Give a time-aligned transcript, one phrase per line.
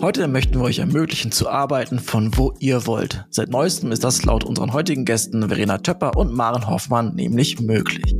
[0.00, 3.24] Heute möchten wir euch ermöglichen zu arbeiten, von wo ihr wollt.
[3.30, 8.14] Seit neuestem ist das laut unseren heutigen Gästen Verena Töpper und Maren Hoffmann nämlich möglich.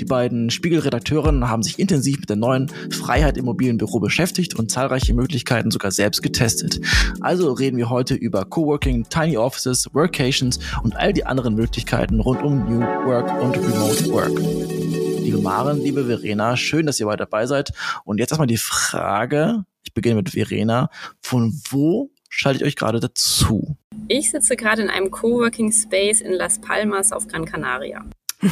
[0.00, 4.72] Die beiden Spiegelredakteurinnen haben sich intensiv mit der neuen Freiheit im mobilen Büro beschäftigt und
[4.72, 6.80] zahlreiche Möglichkeiten sogar selbst getestet.
[7.20, 12.42] Also reden wir heute über Coworking, Tiny Offices, Workations und all die anderen Möglichkeiten rund
[12.42, 14.79] um New Work und Remote Work.
[15.22, 17.72] Liebe Maren, liebe Verena, schön, dass ihr weiter dabei seid.
[18.04, 20.90] Und jetzt erstmal die Frage, ich beginne mit Verena.
[21.20, 23.76] Von wo schaltet ihr euch gerade dazu?
[24.08, 28.04] Ich sitze gerade in einem Coworking Space in Las Palmas auf Gran Canaria.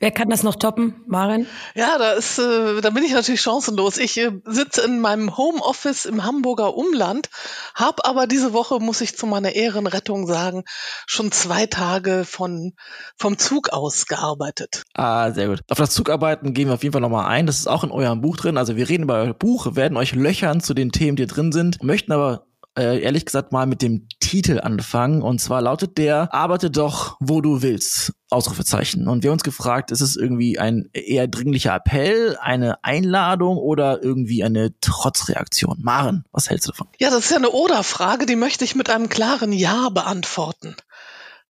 [0.00, 1.46] Wer kann das noch toppen, Maren?
[1.74, 3.98] Ja, da ist, äh, da bin ich natürlich chancenlos.
[3.98, 7.30] Ich äh, sitze in meinem Homeoffice im Hamburger Umland,
[7.74, 10.64] habe aber diese Woche, muss ich zu meiner Ehrenrettung sagen,
[11.06, 12.72] schon zwei Tage von
[13.16, 14.82] vom Zug aus gearbeitet.
[14.94, 15.60] Ah, sehr gut.
[15.68, 17.46] Auf das Zugarbeiten gehen wir auf jeden Fall nochmal ein.
[17.46, 18.58] Das ist auch in eurem Buch drin.
[18.58, 21.82] Also wir reden über euer Buch, werden euch löchern zu den Themen, die drin sind,
[21.82, 22.47] möchten aber
[22.78, 25.22] äh, ehrlich gesagt mal mit dem Titel anfangen.
[25.22, 28.12] Und zwar lautet der Arbeite doch, wo du willst.
[28.30, 29.08] Ausrufezeichen.
[29.08, 34.44] Und wir uns gefragt, ist es irgendwie ein eher dringlicher Appell, eine Einladung oder irgendwie
[34.44, 35.78] eine Trotzreaktion?
[35.80, 36.88] Maren, was hältst du davon?
[36.98, 40.76] Ja, das ist ja eine Oder-Frage, die möchte ich mit einem klaren Ja beantworten.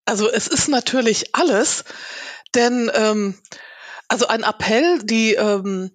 [0.05, 1.85] Also es ist natürlich alles,
[2.55, 3.35] denn ähm,
[4.07, 5.91] also ein Appell, die ähm,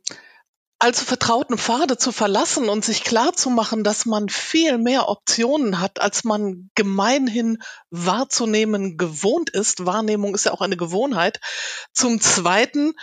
[0.83, 5.79] allzu vertrauten Pfade zu verlassen und sich klar zu machen, dass man viel mehr Optionen
[5.79, 9.85] hat, als man gemeinhin wahrzunehmen gewohnt ist.
[9.85, 11.39] Wahrnehmung ist ja auch eine Gewohnheit.
[11.93, 12.95] Zum Zweiten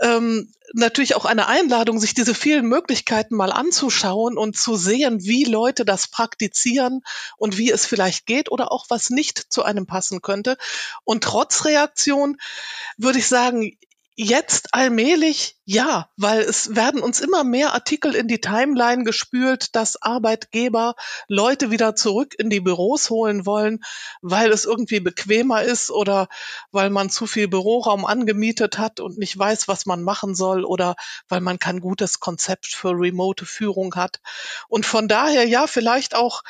[0.00, 5.44] ähm, natürlich auch eine Einladung, sich diese vielen Möglichkeiten mal anzuschauen und zu sehen, wie
[5.44, 7.02] Leute das praktizieren
[7.36, 10.56] und wie es vielleicht geht oder auch was nicht zu einem passen könnte.
[11.04, 12.36] Und trotz Reaktion
[12.96, 13.76] würde ich sagen,
[14.14, 20.00] Jetzt allmählich ja, weil es werden uns immer mehr Artikel in die Timeline gespült, dass
[20.02, 20.96] Arbeitgeber
[21.28, 23.80] Leute wieder zurück in die Büros holen wollen,
[24.20, 26.28] weil es irgendwie bequemer ist oder
[26.72, 30.94] weil man zu viel Büroraum angemietet hat und nicht weiß, was man machen soll oder
[31.28, 34.20] weil man kein gutes Konzept für remote Führung hat.
[34.68, 36.42] Und von daher ja, vielleicht auch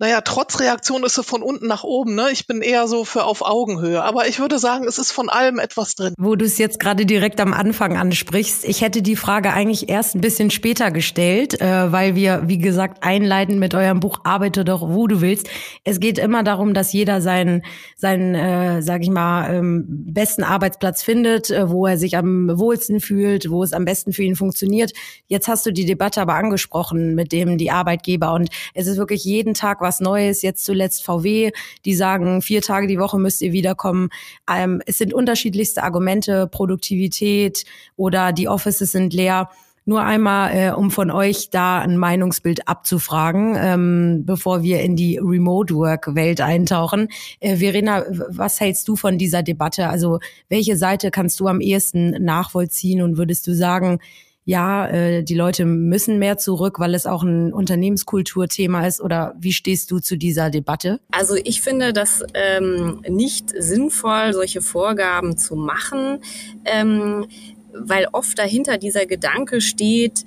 [0.00, 2.16] naja, trotz Reaktion ist sie von unten nach oben.
[2.16, 2.26] Ne?
[2.32, 4.02] Ich bin eher so für auf Augenhöhe.
[4.02, 6.14] Aber ich würde sagen, es ist von allem etwas drin.
[6.18, 10.16] Wo du es jetzt gerade direkt am Anfang ansprichst, ich hätte die Frage eigentlich erst
[10.16, 14.82] ein bisschen später gestellt, äh, weil wir, wie gesagt, einleiten mit eurem Buch Arbeite doch,
[14.82, 15.48] wo du willst.
[15.84, 17.62] Es geht immer darum, dass jeder seinen,
[17.96, 22.98] seinen äh, sag ich mal, ähm, besten Arbeitsplatz findet, äh, wo er sich am wohlsten
[22.98, 24.92] fühlt, wo es am besten für ihn funktioniert.
[25.28, 29.24] Jetzt hast du die Debatte aber angesprochen mit dem die Arbeitgeber und es ist wirklich
[29.24, 31.52] jeden Tag was Neues, jetzt zuletzt VW,
[31.84, 34.08] die sagen, vier Tage die Woche müsst ihr wiederkommen.
[34.50, 39.50] Ähm, es sind unterschiedlichste Argumente, Produktivität oder die Offices sind leer.
[39.86, 45.18] Nur einmal, äh, um von euch da ein Meinungsbild abzufragen, ähm, bevor wir in die
[45.18, 47.08] Remote-Work-Welt eintauchen.
[47.40, 49.90] Äh, Verena, was hältst du von dieser Debatte?
[49.90, 53.98] Also welche Seite kannst du am ehesten nachvollziehen und würdest du sagen,
[54.44, 59.00] ja, äh, die Leute müssen mehr zurück, weil es auch ein Unternehmenskulturthema ist?
[59.00, 61.00] Oder wie stehst du zu dieser Debatte?
[61.10, 66.18] Also ich finde das ähm, nicht sinnvoll, solche Vorgaben zu machen,
[66.64, 67.26] ähm,
[67.72, 70.24] weil oft dahinter dieser Gedanke steht,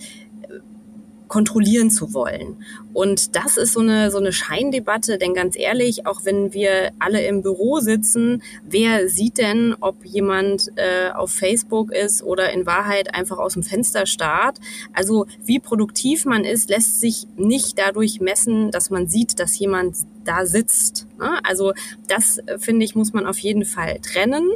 [1.28, 2.64] kontrollieren zu wollen.
[2.94, 7.22] Und das ist so eine, so eine Scheindebatte, denn ganz ehrlich, auch wenn wir alle
[7.26, 13.14] im Büro sitzen, wer sieht denn, ob jemand äh, auf Facebook ist oder in Wahrheit
[13.14, 14.60] einfach aus dem Fenster starrt?
[14.94, 19.98] Also wie produktiv man ist, lässt sich nicht dadurch messen, dass man sieht, dass jemand
[20.28, 21.08] da sitzt.
[21.20, 21.40] Ne?
[21.44, 21.74] Also
[22.08, 24.52] das, äh, finde ich, muss man auf jeden Fall trennen.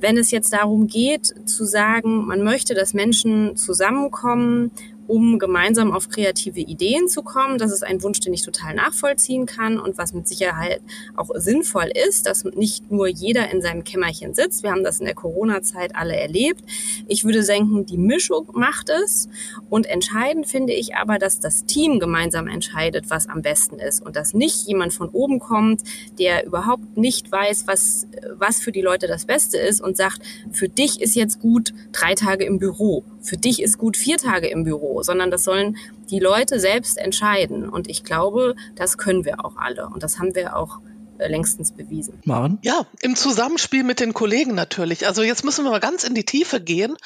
[0.00, 4.70] Wenn es jetzt darum geht, zu sagen, man möchte, dass Menschen zusammenkommen
[5.08, 7.58] um gemeinsam auf kreative Ideen zu kommen.
[7.58, 10.80] Das ist ein Wunsch, den ich total nachvollziehen kann und was mit Sicherheit
[11.16, 14.62] auch sinnvoll ist, dass nicht nur jeder in seinem Kämmerchen sitzt.
[14.62, 16.62] Wir haben das in der Corona-Zeit alle erlebt.
[17.08, 19.28] Ich würde denken, die Mischung macht es.
[19.70, 24.14] Und entscheidend finde ich aber, dass das Team gemeinsam entscheidet, was am besten ist und
[24.14, 25.82] dass nicht jemand von oben kommt,
[26.18, 30.20] der überhaupt nicht weiß, was, was für die Leute das Beste ist und sagt,
[30.52, 34.48] für dich ist jetzt gut drei Tage im Büro, für dich ist gut vier Tage
[34.48, 35.76] im Büro sondern das sollen
[36.10, 37.68] die Leute selbst entscheiden.
[37.68, 39.88] Und ich glaube, das können wir auch alle.
[39.88, 40.80] Und das haben wir auch
[41.18, 42.20] äh, längstens bewiesen.
[42.24, 42.58] Maren?
[42.62, 45.06] Ja, im Zusammenspiel mit den Kollegen natürlich.
[45.06, 46.96] Also jetzt müssen wir mal ganz in die Tiefe gehen.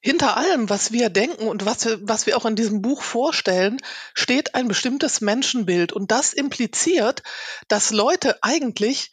[0.00, 3.78] Hinter allem, was wir denken und was wir, was wir auch in diesem Buch vorstellen,
[4.14, 5.92] steht ein bestimmtes Menschenbild.
[5.92, 7.22] Und das impliziert,
[7.66, 9.10] dass Leute eigentlich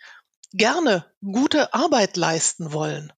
[0.53, 3.11] gerne gute Arbeit leisten wollen.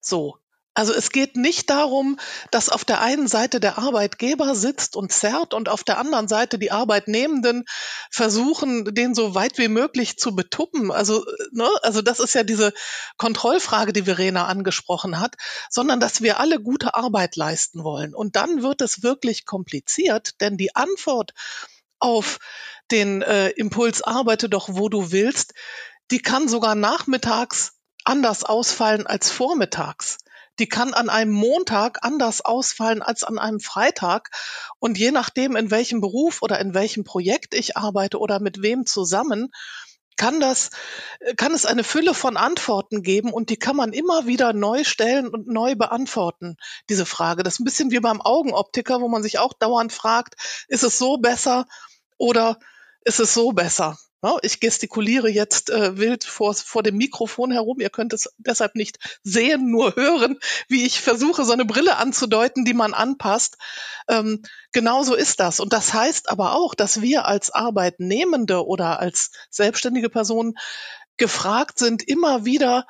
[0.00, 0.38] So.
[0.74, 2.18] Also es geht nicht darum,
[2.50, 6.58] dass auf der einen Seite der Arbeitgeber sitzt und zerrt und auf der anderen Seite
[6.58, 7.64] die Arbeitnehmenden
[8.10, 10.90] versuchen, den so weit wie möglich zu betuppen.
[10.90, 12.72] Also, ne, also das ist ja diese
[13.18, 15.36] Kontrollfrage, die Verena angesprochen hat,
[15.70, 18.12] sondern dass wir alle gute Arbeit leisten wollen.
[18.12, 21.34] Und dann wird es wirklich kompliziert, denn die Antwort
[22.00, 22.38] auf
[22.90, 25.54] den äh, Impuls arbeite doch, wo du willst,
[26.10, 27.74] die kann sogar nachmittags
[28.04, 30.18] anders ausfallen als vormittags
[30.58, 34.30] die kann an einem Montag anders ausfallen als an einem Freitag.
[34.78, 38.86] Und je nachdem, in welchem Beruf oder in welchem Projekt ich arbeite oder mit wem
[38.86, 39.50] zusammen,
[40.16, 40.70] kann das,
[41.36, 45.28] kann es eine Fülle von Antworten geben und die kann man immer wieder neu stellen
[45.28, 46.56] und neu beantworten,
[46.88, 47.42] diese Frage.
[47.42, 50.34] Das ist ein bisschen wie beim Augenoptiker, wo man sich auch dauernd fragt,
[50.68, 51.66] ist es so besser
[52.16, 52.58] oder
[53.04, 53.98] ist es so besser?
[54.42, 57.80] Ich gestikuliere jetzt äh, wild vor, vor dem Mikrofon herum.
[57.80, 60.38] Ihr könnt es deshalb nicht sehen, nur hören,
[60.68, 63.58] wie ich versuche, so eine Brille anzudeuten, die man anpasst.
[64.08, 64.42] Ähm,
[64.72, 65.60] genauso ist das.
[65.60, 70.54] Und das heißt aber auch, dass wir als Arbeitnehmende oder als selbstständige Personen
[71.16, 72.86] gefragt sind, immer wieder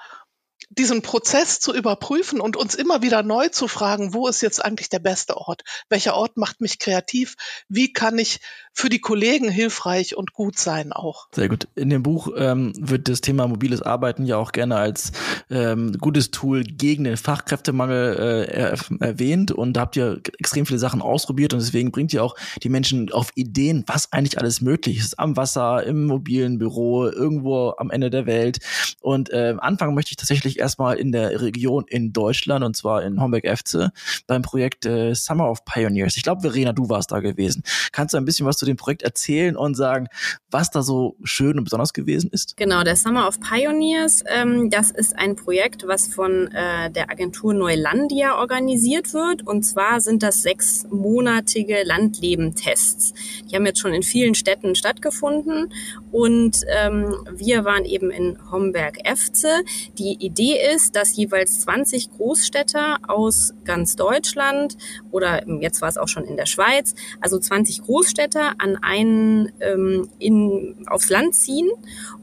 [0.79, 4.89] diesen Prozess zu überprüfen und uns immer wieder neu zu fragen, wo ist jetzt eigentlich
[4.89, 5.63] der beste Ort?
[5.89, 7.37] Welcher Ort macht mich kreativ?
[7.69, 8.41] Wie kann ich
[8.73, 11.29] für die Kollegen hilfreich und gut sein auch?
[11.33, 11.69] Sehr gut.
[11.75, 15.13] In dem Buch ähm, wird das Thema mobiles Arbeiten ja auch gerne als
[15.51, 20.79] ähm, gutes Tool gegen den Fachkräftemangel äh, er erwähnt und da habt ihr extrem viele
[20.79, 24.99] Sachen ausprobiert und deswegen bringt ihr auch die Menschen auf Ideen, was eigentlich alles möglich
[24.99, 25.19] ist.
[25.19, 28.59] Am Wasser, im mobilen Büro, irgendwo am Ende der Welt.
[29.01, 33.21] Und äh, anfangen möchte ich tatsächlich erstmal in der Region in Deutschland und zwar in
[33.21, 33.93] Homberg-Efze
[34.27, 36.17] beim Projekt äh, Summer of Pioneers.
[36.17, 37.63] Ich glaube, Verena, du warst da gewesen.
[37.93, 40.09] Kannst du ein bisschen was zu dem Projekt erzählen und sagen,
[40.51, 42.57] was da so schön und besonders gewesen ist?
[42.57, 47.53] Genau, der Summer of Pioneers, ähm, das ist ein Projekt, was von äh, der Agentur
[47.53, 49.47] Neulandia organisiert wird.
[49.47, 53.13] Und zwar sind das sechsmonatige Landlebentests.
[53.51, 55.73] Die haben jetzt schon in vielen Städten stattgefunden
[56.11, 59.65] und ähm, wir waren eben in Homberg-Efze.
[59.99, 64.77] Die Idee ist, dass jeweils 20 Großstädter aus ganz Deutschland
[65.11, 70.09] oder jetzt war es auch schon in der Schweiz, also 20 Großstädter an einen ähm,
[70.19, 71.69] in, aufs Land ziehen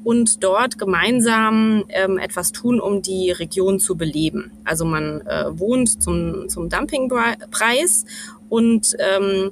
[0.04, 4.51] und dort gemeinsam ähm, etwas tun, um die Region zu beleben.
[4.63, 8.06] Also man äh, wohnt zum, zum Dumpingpreis
[8.50, 9.51] und ähm,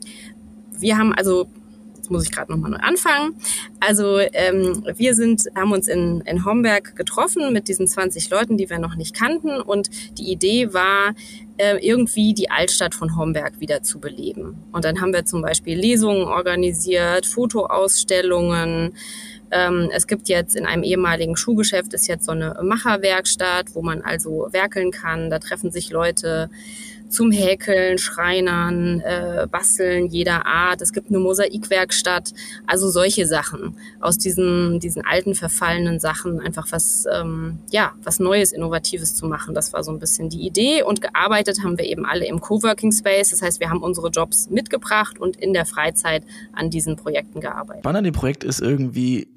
[0.71, 1.47] wir haben also
[2.09, 3.35] muss ich gerade nochmal neu anfangen.
[3.79, 8.69] Also ähm, wir sind, haben uns in, in Homberg getroffen mit diesen 20 Leuten, die
[8.69, 9.61] wir noch nicht kannten.
[9.61, 11.13] Und die Idee war,
[11.59, 14.63] äh, irgendwie die Altstadt von Homberg wieder zu beleben.
[14.71, 18.93] Und dann haben wir zum Beispiel Lesungen organisiert, Fotoausstellungen.
[19.51, 24.01] Ähm, es gibt jetzt in einem ehemaligen Schuhgeschäft ist jetzt so eine Macherwerkstatt, wo man
[24.01, 25.29] also werkeln kann.
[25.29, 26.49] Da treffen sich Leute
[27.09, 30.81] zum Häkeln, Schreinern, äh, Basteln jeder Art.
[30.81, 32.33] Es gibt eine Mosaikwerkstatt,
[32.67, 38.51] also solche Sachen aus diesen diesen alten verfallenen Sachen einfach was ähm, ja was Neues,
[38.51, 39.53] Innovatives zu machen.
[39.55, 42.91] Das war so ein bisschen die Idee und gearbeitet haben wir eben alle im Coworking
[42.91, 43.31] Space.
[43.31, 46.23] Das heißt, wir haben unsere Jobs mitgebracht und in der Freizeit
[46.53, 47.83] an diesen Projekten gearbeitet.
[47.83, 49.27] Wann an dem Projekt ist irgendwie,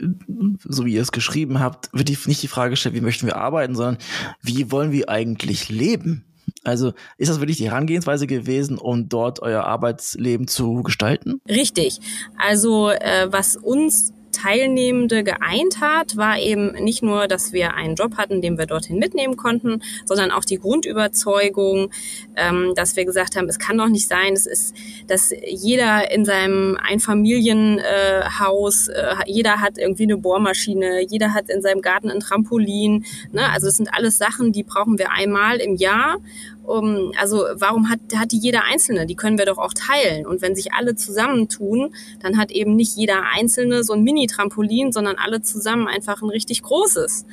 [0.65, 3.37] so wie ihr es geschrieben habt, wird die, nicht die Frage gestellt, wie möchten wir
[3.37, 3.99] arbeiten, sondern
[4.41, 6.25] wie wollen wir eigentlich leben?
[6.65, 11.41] Also ist das wirklich die Herangehensweise gewesen, um dort euer Arbeitsleben zu gestalten?
[11.49, 11.99] Richtig.
[12.39, 18.17] Also äh, was uns Teilnehmende geeint hat, war eben nicht nur, dass wir einen Job
[18.17, 21.91] hatten, den wir dorthin mitnehmen konnten, sondern auch die Grundüberzeugung,
[22.37, 24.75] ähm, dass wir gesagt haben, es kann doch nicht sein, es ist,
[25.07, 31.83] dass jeder in seinem Einfamilienhaus, äh, jeder hat irgendwie eine Bohrmaschine, jeder hat in seinem
[31.83, 33.05] Garten ein Trampolin.
[33.31, 33.49] Ne?
[33.53, 36.17] Also das sind alles Sachen, die brauchen wir einmal im Jahr
[36.65, 39.07] um, also warum hat, hat die jeder Einzelne?
[39.07, 40.27] Die können wir doch auch teilen.
[40.27, 45.17] Und wenn sich alle zusammentun, dann hat eben nicht jeder Einzelne so ein Mini-Trampolin, sondern
[45.17, 47.27] alle zusammen einfach ein richtig großes.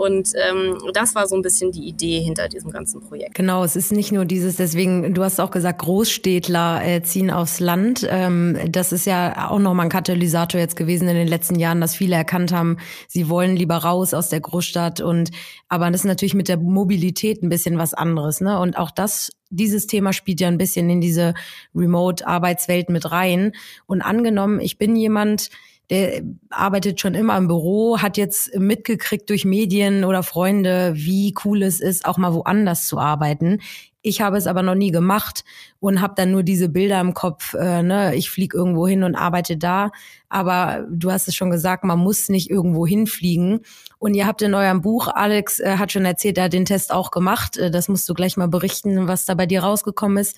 [0.00, 3.34] Und ähm, das war so ein bisschen die Idee hinter diesem ganzen Projekt.
[3.34, 7.60] Genau, es ist nicht nur dieses, deswegen, du hast auch gesagt, Großstädtler äh, ziehen aufs
[7.60, 8.08] Land.
[8.08, 11.94] Ähm, das ist ja auch nochmal ein Katalysator jetzt gewesen in den letzten Jahren, dass
[11.94, 12.78] viele erkannt haben,
[13.08, 15.02] sie wollen lieber raus aus der Großstadt.
[15.02, 15.32] Und
[15.68, 18.40] aber das ist natürlich mit der Mobilität ein bisschen was anderes.
[18.40, 18.58] Ne?
[18.58, 21.34] Und auch das dieses Thema spielt ja ein bisschen in diese
[21.74, 23.52] Remote-Arbeitswelt mit rein.
[23.84, 25.50] Und angenommen, ich bin jemand,
[25.90, 31.62] der arbeitet schon immer im Büro, hat jetzt mitgekriegt durch Medien oder Freunde, wie cool
[31.62, 33.58] es ist, auch mal woanders zu arbeiten.
[34.02, 35.44] Ich habe es aber noch nie gemacht
[35.78, 39.14] und habe dann nur diese Bilder im Kopf, äh, ne, ich fliege irgendwo hin und
[39.14, 39.90] arbeite da.
[40.30, 43.60] Aber du hast es schon gesagt, man muss nicht irgendwo hinfliegen.
[43.98, 46.92] Und ihr habt in eurem Buch, Alex äh, hat schon erzählt, er hat den Test
[46.92, 47.58] auch gemacht.
[47.58, 50.36] Äh, das musst du gleich mal berichten, was da bei dir rausgekommen ist.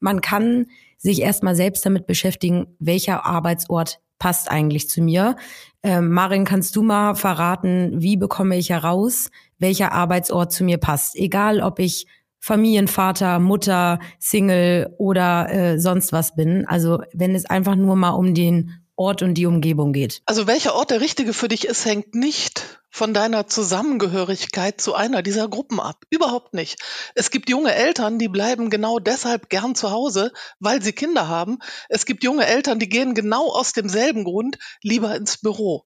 [0.00, 5.34] Man kann sich erstmal selbst damit beschäftigen, welcher Arbeitsort passt eigentlich zu mir.
[5.82, 11.16] Ähm, Marin, kannst du mal verraten, wie bekomme ich heraus, welcher Arbeitsort zu mir passt?
[11.16, 12.06] Egal, ob ich
[12.38, 16.64] Familienvater, Mutter, Single oder äh, sonst was bin.
[16.68, 20.22] Also wenn es einfach nur mal um den Ort und die Umgebung geht.
[20.26, 25.22] Also welcher Ort der richtige für dich ist, hängt nicht von deiner Zusammengehörigkeit zu einer
[25.22, 26.04] dieser Gruppen ab.
[26.10, 26.78] Überhaupt nicht.
[27.14, 31.58] Es gibt junge Eltern, die bleiben genau deshalb gern zu Hause, weil sie Kinder haben.
[31.88, 35.84] Es gibt junge Eltern, die gehen genau aus demselben Grund lieber ins Büro.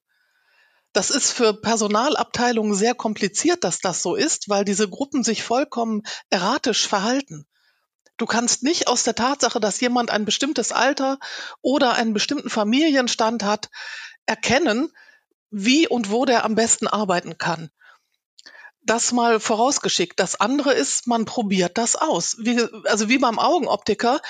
[0.93, 6.03] Das ist für Personalabteilungen sehr kompliziert, dass das so ist, weil diese Gruppen sich vollkommen
[6.31, 7.47] erratisch verhalten.
[8.17, 11.19] Du kannst nicht aus der Tatsache, dass jemand ein bestimmtes Alter
[11.61, 13.69] oder einen bestimmten Familienstand hat,
[14.25, 14.91] erkennen,
[15.51, 17.71] wie und wo der am besten arbeiten kann
[18.87, 20.19] das mal vorausgeschickt.
[20.19, 22.37] Das andere ist, man probiert das aus.
[22.39, 24.21] Wie, also wie beim Augenoptiker.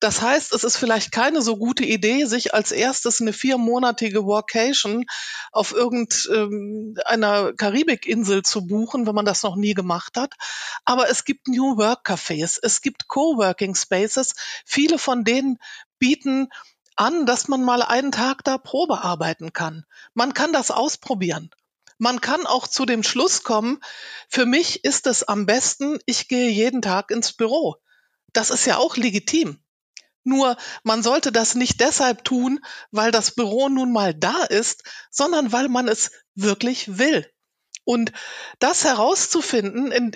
[0.00, 5.04] Das heißt, es ist vielleicht keine so gute Idee, sich als erstes eine viermonatige Workation
[5.52, 10.34] auf irgendeiner Karibikinsel zu buchen, wenn man das noch nie gemacht hat.
[10.84, 14.34] Aber es gibt New Work Cafés, es gibt Coworking Spaces.
[14.64, 15.58] Viele von denen
[15.98, 16.48] bieten
[16.96, 19.84] an, dass man mal einen Tag da Probe arbeiten kann.
[20.14, 21.50] Man kann das ausprobieren.
[21.98, 23.80] Man kann auch zu dem Schluss kommen,
[24.28, 27.76] für mich ist es am besten, ich gehe jeden Tag ins Büro.
[28.32, 29.58] Das ist ja auch legitim.
[30.24, 32.60] Nur man sollte das nicht deshalb tun,
[32.90, 37.30] weil das Büro nun mal da ist, sondern weil man es wirklich will.
[37.84, 38.12] Und
[38.58, 40.12] das herauszufinden,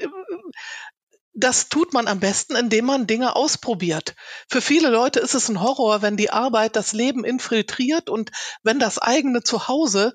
[1.32, 4.16] das tut man am besten, indem man Dinge ausprobiert.
[4.49, 8.32] Für viele Leute ist es ein Horror, wenn die Arbeit das Leben infiltriert und
[8.64, 10.14] wenn das eigene Zuhause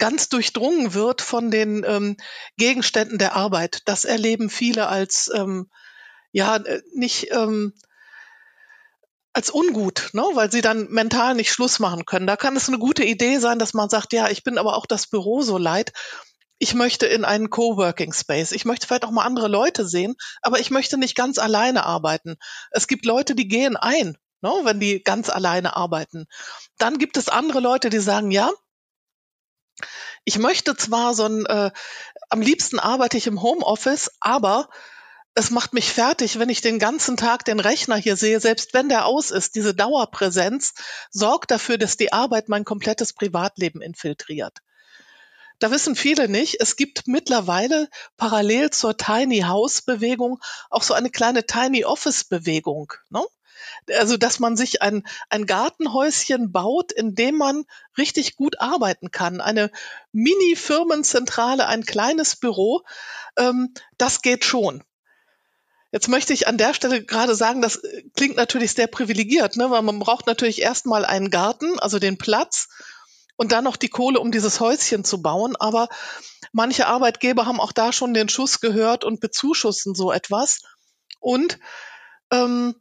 [0.00, 2.16] ganz durchdrungen wird von den ähm,
[2.56, 3.82] Gegenständen der Arbeit.
[3.84, 5.70] Das erleben viele als ähm,
[6.32, 7.72] ja äh, nicht ähm,
[9.32, 10.22] als ungut, ne?
[10.34, 12.26] weil sie dann mental nicht Schluss machen können.
[12.26, 14.86] Da kann es eine gute Idee sein, dass man sagt, ja, ich bin aber auch
[14.86, 15.92] das Büro so leid.
[16.58, 18.52] Ich möchte in einen Coworking Space.
[18.52, 22.36] Ich möchte vielleicht auch mal andere Leute sehen, aber ich möchte nicht ganz alleine arbeiten.
[22.70, 26.26] Es gibt Leute, die gehen ein, ne, wenn die ganz alleine arbeiten.
[26.76, 28.50] Dann gibt es andere Leute, die sagen, ja,
[30.24, 31.70] ich möchte zwar so ein, äh,
[32.28, 34.68] am liebsten arbeite ich im Homeoffice, aber
[35.34, 38.88] es macht mich fertig, wenn ich den ganzen Tag den Rechner hier sehe, selbst wenn
[38.88, 39.54] der aus ist.
[39.54, 40.74] Diese Dauerpräsenz
[41.10, 44.58] sorgt dafür, dass die Arbeit mein komplettes Privatleben infiltriert.
[45.60, 51.10] Da wissen viele nicht, es gibt mittlerweile parallel zur Tiny House Bewegung auch so eine
[51.10, 52.92] kleine Tiny Office Bewegung.
[53.10, 53.22] Ne?
[53.98, 57.64] Also dass man sich ein, ein Gartenhäuschen baut, in dem man
[57.98, 59.40] richtig gut arbeiten kann.
[59.40, 59.70] Eine
[60.12, 62.82] Mini-Firmenzentrale, ein kleines Büro,
[63.36, 64.82] ähm, das geht schon.
[65.92, 67.82] Jetzt möchte ich an der Stelle gerade sagen, das
[68.14, 69.70] klingt natürlich sehr privilegiert, ne?
[69.70, 72.68] weil man braucht natürlich erstmal einen Garten, also den Platz
[73.36, 75.56] und dann noch die Kohle, um dieses Häuschen zu bauen.
[75.56, 75.88] Aber
[76.52, 80.60] manche Arbeitgeber haben auch da schon den Schuss gehört und bezuschussen so etwas.
[81.18, 81.58] Und
[82.30, 82.76] ähm,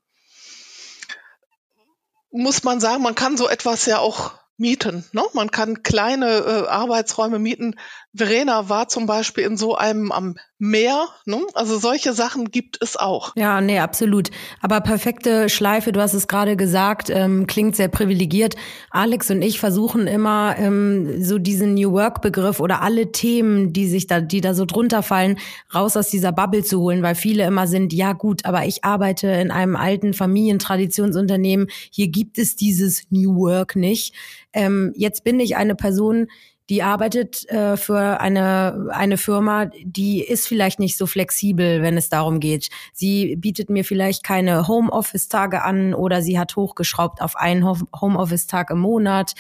[2.32, 5.06] muss man sagen, man kann so etwas ja auch mieten.
[5.14, 5.24] Ne?
[5.34, 7.76] Man kann kleine äh, Arbeitsräume mieten.
[8.14, 11.08] Verena war zum Beispiel in so einem am Meer.
[11.26, 11.38] Ne?
[11.54, 13.34] Also solche Sachen gibt es auch.
[13.38, 14.30] Ja, nee, absolut.
[14.62, 18.56] Aber perfekte Schleife, du hast es gerade gesagt, ähm, klingt sehr privilegiert.
[18.90, 24.08] Alex und ich versuchen immer ähm, so diesen New Work-Begriff oder alle Themen, die sich
[24.08, 25.38] da, die da so drunter fallen,
[25.74, 29.28] raus aus dieser Bubble zu holen, weil viele immer sind, ja gut, aber ich arbeite
[29.28, 31.68] in einem alten Familientradtionsunternehmen.
[31.92, 34.14] Hier gibt es dieses New Work nicht.
[34.52, 36.28] Ähm, jetzt bin ich eine Person,
[36.70, 42.10] die arbeitet äh, für eine, eine Firma, die ist vielleicht nicht so flexibel, wenn es
[42.10, 42.70] darum geht.
[42.94, 48.80] Sie bietet mir vielleicht keine Homeoffice-Tage an oder sie hat hochgeschraubt auf einen Homeoffice-Tag im
[48.80, 49.34] Monat.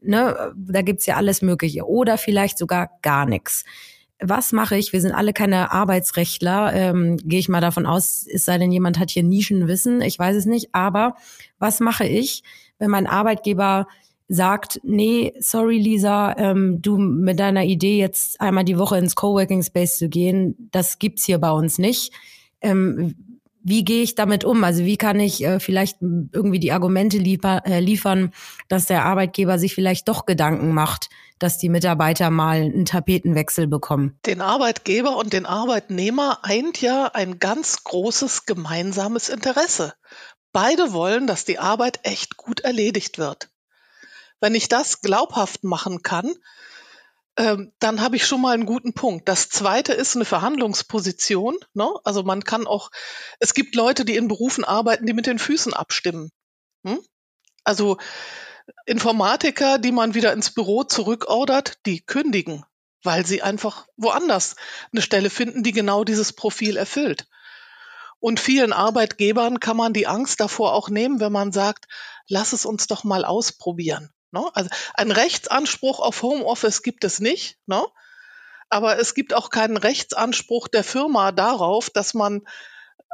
[0.00, 1.86] Ne, da gibt's ja alles Mögliche.
[1.86, 3.64] Oder vielleicht sogar gar nichts.
[4.18, 4.92] Was mache ich?
[4.92, 8.98] Wir sind alle keine Arbeitsrechtler, ähm, gehe ich mal davon aus, es sei denn, jemand
[8.98, 10.74] hat hier Nischenwissen, ich weiß es nicht.
[10.74, 11.16] Aber
[11.58, 12.42] was mache ich,
[12.78, 13.88] wenn mein Arbeitgeber
[14.34, 19.62] sagt, nee, sorry Lisa, ähm, du mit deiner Idee jetzt einmal die Woche ins Coworking
[19.62, 22.12] Space zu gehen, das gibt's hier bei uns nicht.
[22.62, 23.14] Ähm,
[23.62, 24.64] wie gehe ich damit um?
[24.64, 28.32] Also wie kann ich äh, vielleicht irgendwie die Argumente liefer, äh, liefern,
[28.68, 34.18] dass der Arbeitgeber sich vielleicht doch Gedanken macht, dass die Mitarbeiter mal einen Tapetenwechsel bekommen?
[34.24, 39.92] Den Arbeitgeber und den Arbeitnehmer eint ja ein ganz großes gemeinsames Interesse.
[40.52, 43.51] Beide wollen, dass die Arbeit echt gut erledigt wird.
[44.42, 46.34] Wenn ich das glaubhaft machen kann,
[47.36, 49.28] ähm, dann habe ich schon mal einen guten Punkt.
[49.28, 51.56] Das zweite ist eine Verhandlungsposition.
[51.74, 51.88] Ne?
[52.02, 52.90] Also man kann auch,
[53.38, 56.32] es gibt Leute, die in Berufen arbeiten, die mit den Füßen abstimmen.
[56.84, 56.98] Hm?
[57.62, 57.98] Also
[58.84, 62.64] Informatiker, die man wieder ins Büro zurückordert, die kündigen,
[63.04, 64.56] weil sie einfach woanders
[64.92, 67.28] eine Stelle finden, die genau dieses Profil erfüllt.
[68.18, 71.86] Und vielen Arbeitgebern kann man die Angst davor auch nehmen, wenn man sagt,
[72.26, 74.12] lass es uns doch mal ausprobieren.
[74.32, 74.44] Ne?
[74.54, 77.84] Also ein Rechtsanspruch auf Homeoffice gibt es nicht, ne?
[78.70, 82.42] aber es gibt auch keinen Rechtsanspruch der Firma darauf, dass man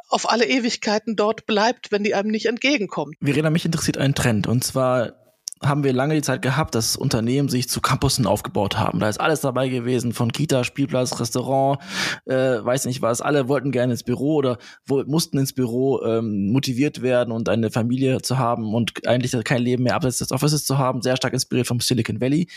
[0.08, 3.16] auf alle Ewigkeiten dort bleibt, wenn die einem nicht entgegenkommt.
[3.20, 5.17] Verena, mich interessiert ein Trend und zwar
[5.64, 9.00] haben wir lange die Zeit gehabt, dass Unternehmen sich zu Campussen aufgebaut haben.
[9.00, 11.80] Da ist alles dabei gewesen, von Kita, Spielplatz, Restaurant,
[12.26, 13.20] äh, weiß nicht was.
[13.20, 17.70] Alle wollten gerne ins Büro oder wo, mussten ins Büro ähm, motiviert werden und eine
[17.70, 21.02] Familie zu haben und eigentlich kein Leben mehr abseits des Offices zu haben.
[21.02, 22.48] Sehr stark inspiriert vom Silicon Valley.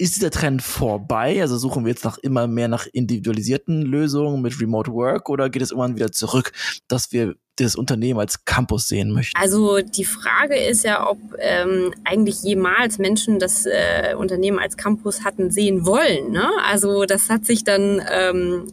[0.00, 1.40] Ist dieser Trend vorbei?
[1.40, 5.60] Also suchen wir jetzt nach immer mehr nach individualisierten Lösungen mit Remote Work oder geht
[5.60, 6.52] es irgendwann wieder zurück,
[6.86, 9.36] dass wir das Unternehmen als Campus sehen möchten?
[9.36, 15.24] Also die Frage ist ja, ob ähm, eigentlich jemals Menschen das äh, Unternehmen als Campus
[15.24, 16.30] hatten sehen wollen.
[16.30, 16.48] Ne?
[16.64, 18.66] Also das hat sich dann ähm,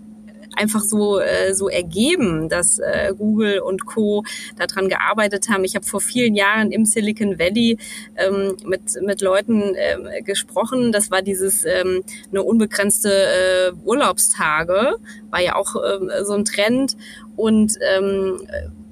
[0.56, 4.24] einfach so, äh, so ergeben, dass äh, Google und Co.
[4.58, 5.64] daran gearbeitet haben.
[5.64, 7.78] Ich habe vor vielen Jahren im Silicon Valley
[8.16, 10.92] ähm, mit, mit Leuten äh, gesprochen.
[10.92, 14.98] Das war dieses ähm, eine unbegrenzte äh, Urlaubstage,
[15.30, 16.96] war ja auch äh, so ein Trend.
[17.36, 18.40] Und ähm,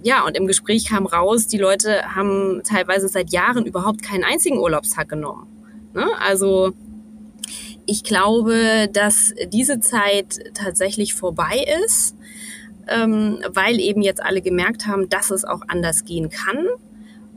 [0.04, 4.60] ja, und im Gespräch kam raus, die Leute haben teilweise seit Jahren überhaupt keinen einzigen
[4.60, 5.48] Urlaubstag genommen.
[5.94, 6.06] Ne?
[6.20, 6.74] Also
[7.86, 12.16] ich glaube, dass diese Zeit tatsächlich vorbei ist,
[12.88, 16.68] ähm, weil eben jetzt alle gemerkt haben, dass es auch anders gehen kann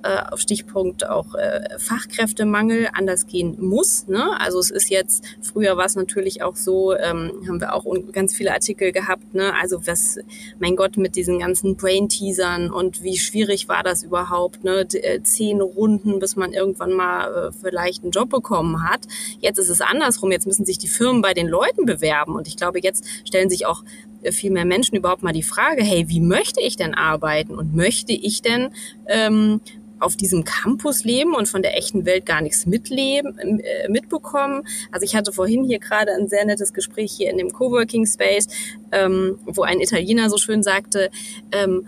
[0.06, 4.06] äh, auf Stichpunkt auch äh, Fachkräftemangel anders gehen muss.
[4.06, 4.24] Ne?
[4.38, 8.34] Also es ist jetzt, früher war es natürlich auch so, ähm, haben wir auch ganz
[8.34, 9.52] viele Artikel gehabt, ne?
[9.60, 10.18] also was,
[10.60, 14.86] mein Gott, mit diesen ganzen Brain-Teasern und wie schwierig war das überhaupt, ne?
[14.92, 19.00] Äh, zehn Runden, bis man irgendwann mal äh, vielleicht einen Job bekommen hat.
[19.40, 22.56] Jetzt ist es andersrum, jetzt müssen sich die Firmen bei den Leuten bewerben und ich
[22.56, 23.82] glaube, jetzt stellen sich auch
[24.22, 27.74] äh, viel mehr Menschen überhaupt mal die Frage, hey, wie möchte ich denn arbeiten und
[27.74, 28.70] möchte ich denn
[29.06, 29.60] ähm,
[29.98, 34.66] auf diesem Campus leben und von der echten Welt gar nichts mitleben, äh, mitbekommen.
[34.92, 38.48] Also ich hatte vorhin hier gerade ein sehr nettes Gespräch hier in dem Coworking Space,
[38.92, 41.10] ähm, wo ein Italiener so schön sagte,
[41.52, 41.86] ähm,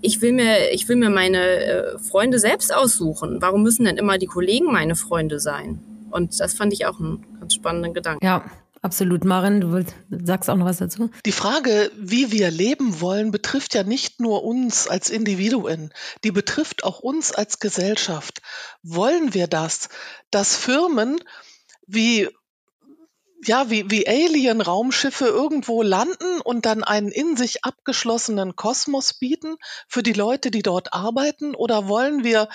[0.00, 3.38] ich will mir, ich will mir meine äh, Freunde selbst aussuchen.
[3.40, 5.80] Warum müssen denn immer die Kollegen meine Freunde sein?
[6.10, 8.24] Und das fand ich auch einen ganz spannenden Gedanken.
[8.24, 8.44] Ja,
[8.82, 9.24] Absolut.
[9.24, 9.84] Marin, du
[10.24, 11.10] sagst auch noch was dazu?
[11.24, 15.92] Die Frage, wie wir leben wollen, betrifft ja nicht nur uns als Individuen,
[16.24, 18.42] die betrifft auch uns als Gesellschaft.
[18.82, 19.88] Wollen wir das,
[20.30, 21.18] dass Firmen
[21.86, 22.28] wie
[23.44, 30.02] ja, wie, wie Alien-Raumschiffe irgendwo landen und dann einen in sich abgeschlossenen Kosmos bieten für
[30.02, 31.54] die Leute, die dort arbeiten?
[31.54, 32.48] Oder wollen wir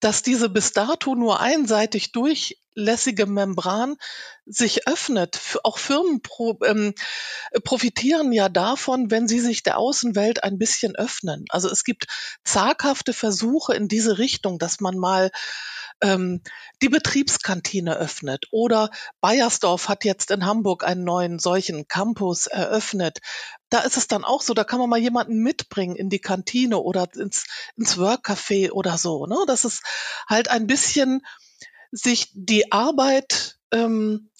[0.00, 2.12] dass diese bis dato nur einseitig
[2.80, 3.96] durchlässige Membran
[4.46, 5.38] sich öffnet.
[5.62, 6.94] Auch Firmen pro, ähm,
[7.64, 11.44] profitieren ja davon, wenn sie sich der Außenwelt ein bisschen öffnen.
[11.50, 12.06] Also es gibt
[12.44, 15.30] zaghafte Versuche in diese Richtung, dass man mal
[16.02, 16.40] ähm,
[16.82, 18.46] die Betriebskantine öffnet.
[18.50, 18.90] Oder
[19.20, 23.18] Bayersdorf hat jetzt in Hamburg einen neuen solchen Campus eröffnet.
[23.68, 26.78] Da ist es dann auch so, da kann man mal jemanden mitbringen in die Kantine
[26.78, 27.44] oder ins,
[27.76, 29.26] ins Workcafé oder so.
[29.26, 29.36] Ne?
[29.46, 29.82] Das ist
[30.28, 31.20] halt ein bisschen
[31.92, 34.30] sich die Arbeit ähm,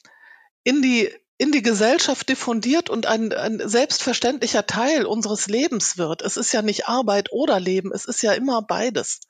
[0.64, 6.20] in die in die Gesellschaft diffundiert und ein, ein selbstverständlicher Teil unseres Lebens wird.
[6.20, 9.20] Es ist ja nicht Arbeit oder Leben, es ist ja immer beides.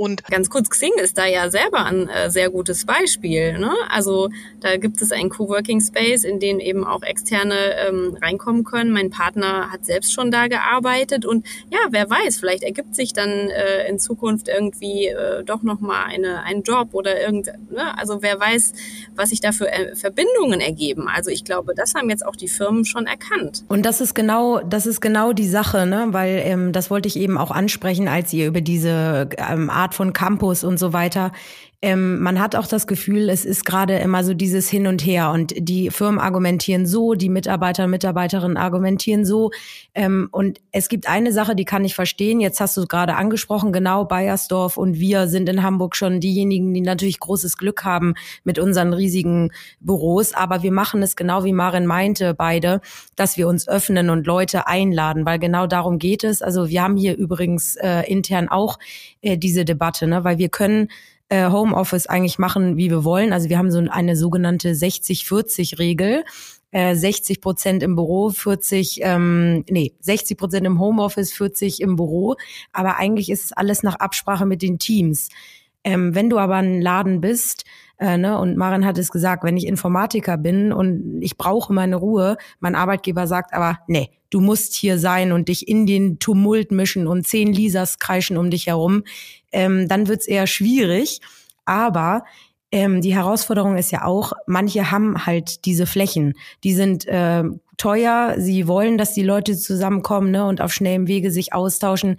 [0.00, 3.58] Und ganz kurz, Xing ist da ja selber ein äh, sehr gutes Beispiel.
[3.58, 3.70] Ne?
[3.90, 7.54] Also da gibt es einen Coworking Space, in den eben auch Externe
[7.86, 8.92] ähm, reinkommen können.
[8.92, 13.28] Mein Partner hat selbst schon da gearbeitet und ja, wer weiß, vielleicht ergibt sich dann
[13.28, 17.98] äh, in Zukunft irgendwie äh, doch nochmal eine, ein Job oder irgend, ne?
[17.98, 18.72] also wer weiß,
[19.16, 21.08] was sich da für äh, Verbindungen ergeben.
[21.14, 23.66] Also ich glaube, das haben jetzt auch die Firmen schon erkannt.
[23.68, 26.06] Und das ist genau, das ist genau die Sache, ne?
[26.12, 29.94] weil ähm, das wollte ich eben auch ansprechen, als ihr über diese ähm, Art Art
[29.96, 31.32] von Campus und so weiter
[31.82, 35.30] ähm, man hat auch das Gefühl, es ist gerade immer so dieses Hin und Her
[35.30, 39.50] und die Firmen argumentieren so, die Mitarbeiter und Mitarbeiterinnen argumentieren so.
[39.94, 42.40] Ähm, und es gibt eine Sache, die kann ich verstehen.
[42.40, 46.74] Jetzt hast du es gerade angesprochen, genau, Bayersdorf und wir sind in Hamburg schon diejenigen,
[46.74, 48.12] die natürlich großes Glück haben
[48.44, 50.34] mit unseren riesigen Büros.
[50.34, 52.82] Aber wir machen es genau wie Marin meinte, beide,
[53.16, 56.42] dass wir uns öffnen und Leute einladen, weil genau darum geht es.
[56.42, 58.78] Also wir haben hier übrigens äh, intern auch
[59.22, 60.24] äh, diese Debatte, ne?
[60.24, 60.88] weil wir können
[61.30, 63.32] äh, Homeoffice eigentlich machen, wie wir wollen.
[63.32, 66.24] Also wir haben so eine sogenannte 60-40-Regel.
[66.72, 72.36] 60 äh, Prozent im Büro, 40, ähm, nee, 60 Prozent im Homeoffice, 40 im Büro.
[72.72, 75.30] Aber eigentlich ist es alles nach Absprache mit den Teams.
[75.82, 77.64] Ähm, wenn du aber ein Laden bist,
[77.98, 81.96] äh, ne, und Maren hat es gesagt, wenn ich Informatiker bin und ich brauche meine
[81.96, 86.70] Ruhe, mein Arbeitgeber sagt aber, nee, du musst hier sein und dich in den Tumult
[86.70, 89.04] mischen und zehn Lisas kreischen um dich herum,
[89.52, 91.20] ähm, dann wird's eher schwierig.
[91.64, 92.24] Aber
[92.72, 97.44] ähm, die Herausforderung ist ja auch, manche haben halt diese Flächen, die sind äh,
[97.76, 102.16] teuer, sie wollen, dass die Leute zusammenkommen ne, und auf schnellem Wege sich austauschen.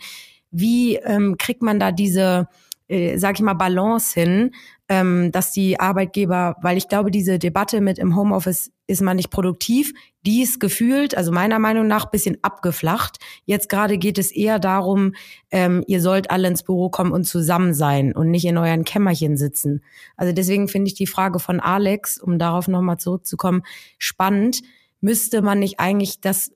[0.52, 2.48] Wie ähm, kriegt man da diese
[2.92, 4.52] äh, sag ich mal, Balance hin,
[4.92, 9.30] ähm, dass die Arbeitgeber, weil ich glaube, diese Debatte mit im Homeoffice ist man nicht
[9.30, 9.94] produktiv,
[10.26, 13.18] die ist gefühlt, also meiner Meinung nach, bisschen abgeflacht.
[13.46, 15.14] Jetzt gerade geht es eher darum,
[15.50, 19.38] ähm, ihr sollt alle ins Büro kommen und zusammen sein und nicht in euren Kämmerchen
[19.38, 19.82] sitzen.
[20.18, 23.64] Also deswegen finde ich die Frage von Alex, um darauf nochmal zurückzukommen,
[23.98, 24.60] spannend.
[25.00, 26.52] Müsste man nicht eigentlich das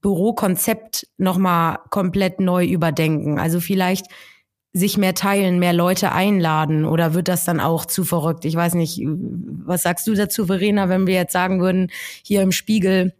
[0.00, 3.40] Bürokonzept nochmal komplett neu überdenken?
[3.40, 4.06] Also vielleicht
[4.72, 8.44] sich mehr teilen, mehr Leute einladen oder wird das dann auch zu verrückt?
[8.44, 11.90] Ich weiß nicht, was sagst du dazu, Verena, wenn wir jetzt sagen würden,
[12.22, 13.12] hier im Spiegel,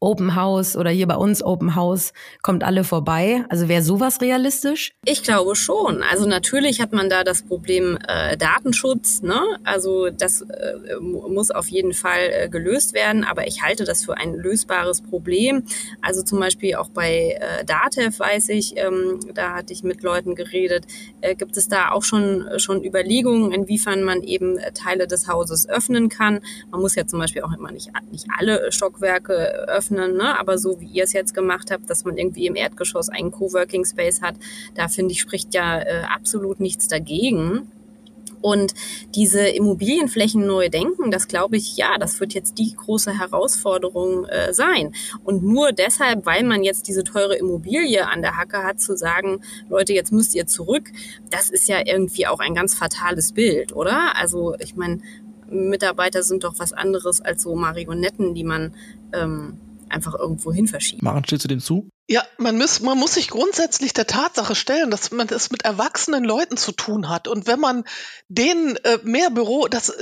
[0.00, 3.44] Open House oder hier bei uns Open House kommt alle vorbei.
[3.48, 4.92] Also wäre sowas realistisch?
[5.04, 6.02] Ich glaube schon.
[6.02, 9.22] Also natürlich hat man da das Problem äh, Datenschutz.
[9.22, 9.40] Ne?
[9.64, 13.24] Also das äh, muss auf jeden Fall äh, gelöst werden.
[13.24, 15.64] Aber ich halte das für ein lösbares Problem.
[16.00, 20.34] Also zum Beispiel auch bei äh, Datev weiß ich, ähm, da hatte ich mit Leuten
[20.34, 20.86] geredet,
[21.20, 25.68] äh, gibt es da auch schon schon Überlegungen, inwiefern man eben äh, Teile des Hauses
[25.68, 26.40] öffnen kann.
[26.70, 30.38] Man muss ja zum Beispiel auch immer nicht nicht alle Stockwerke öffnen öffnen, ne?
[30.38, 33.84] aber so wie ihr es jetzt gemacht habt, dass man irgendwie im Erdgeschoss einen Coworking
[33.84, 34.36] Space hat,
[34.74, 37.70] da finde ich, spricht ja äh, absolut nichts dagegen.
[38.40, 38.72] Und
[39.16, 44.54] diese Immobilienflächen neu denken, das glaube ich, ja, das wird jetzt die große Herausforderung äh,
[44.54, 44.94] sein.
[45.24, 49.40] Und nur deshalb, weil man jetzt diese teure Immobilie an der Hacke hat, zu sagen,
[49.68, 50.84] Leute, jetzt müsst ihr zurück,
[51.30, 54.16] das ist ja irgendwie auch ein ganz fatales Bild, oder?
[54.16, 55.00] Also ich meine,
[55.50, 58.72] Mitarbeiter sind doch was anderes als so Marionetten, die man
[59.12, 59.58] ähm,
[59.90, 61.04] einfach irgendwo hin verschieben.
[61.04, 61.88] Maren, stellst du dem zu?
[62.06, 66.24] Ja, man muss, man muss sich grundsätzlich der Tatsache stellen, dass man es mit erwachsenen
[66.24, 67.28] Leuten zu tun hat.
[67.28, 67.84] Und wenn man
[68.28, 69.92] denen äh, mehr Büro, das,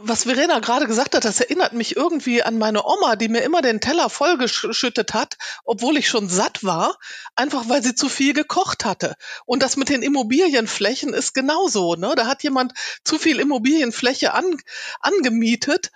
[0.00, 3.62] was Verena gerade gesagt hat, das erinnert mich irgendwie an meine Oma, die mir immer
[3.62, 6.98] den Teller vollgeschüttet hat, obwohl ich schon satt war,
[7.36, 9.14] einfach weil sie zu viel gekocht hatte.
[9.44, 11.94] Und das mit den Immobilienflächen ist genauso.
[11.94, 12.14] Ne?
[12.16, 12.72] Da hat jemand
[13.04, 14.56] zu viel Immobilienfläche an,
[15.00, 15.92] angemietet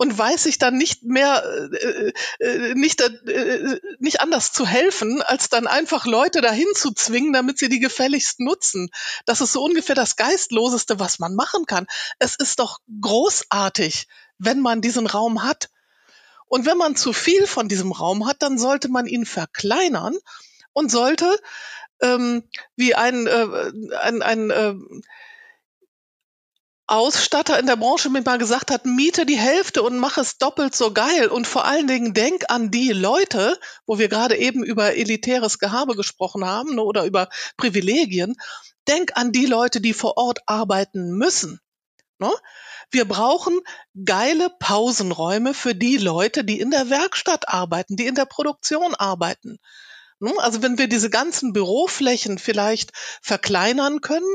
[0.00, 5.50] und weiß sich dann nicht mehr, äh, äh, nicht, äh, nicht anders zu helfen, als
[5.50, 8.88] dann einfach Leute dahin zu zwingen, damit sie die gefälligst nutzen.
[9.26, 11.86] Das ist so ungefähr das Geistloseste, was man machen kann.
[12.18, 14.08] Es ist doch großartig,
[14.38, 15.68] wenn man diesen Raum hat.
[16.46, 20.16] Und wenn man zu viel von diesem Raum hat, dann sollte man ihn verkleinern
[20.72, 21.30] und sollte
[22.00, 24.74] ähm, wie ein, äh, ein, ein äh,
[26.90, 30.74] Ausstatter in der Branche mir mal gesagt hat, miete die Hälfte und mach es doppelt
[30.74, 31.28] so geil.
[31.28, 35.94] Und vor allen Dingen denk an die Leute, wo wir gerade eben über elitäres Gehabe
[35.94, 38.34] gesprochen haben ne, oder über Privilegien.
[38.88, 41.60] Denk an die Leute, die vor Ort arbeiten müssen.
[42.18, 42.30] Ne?
[42.90, 43.60] Wir brauchen
[44.04, 49.58] geile Pausenräume für die Leute, die in der Werkstatt arbeiten, die in der Produktion arbeiten.
[50.18, 50.32] Ne?
[50.38, 52.90] Also wenn wir diese ganzen Büroflächen vielleicht
[53.22, 54.34] verkleinern können,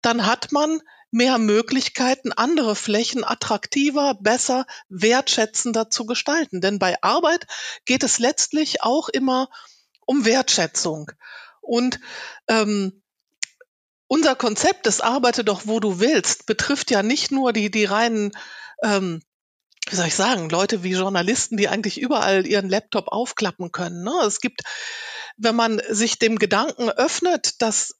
[0.00, 6.60] dann hat man mehr Möglichkeiten, andere Flächen attraktiver, besser, wertschätzender zu gestalten.
[6.60, 7.46] Denn bei Arbeit
[7.84, 9.48] geht es letztlich auch immer
[10.06, 11.10] um Wertschätzung.
[11.60, 12.00] Und
[12.48, 13.02] ähm,
[14.06, 18.32] unser Konzept des Arbeite doch, wo du willst, betrifft ja nicht nur die, die reinen
[18.82, 19.20] ähm,
[19.90, 24.04] wie soll ich sagen, Leute wie Journalisten, die eigentlich überall ihren Laptop aufklappen können.
[24.04, 24.12] Ne?
[24.26, 24.62] Es gibt,
[25.36, 27.94] wenn man sich dem Gedanken öffnet, dass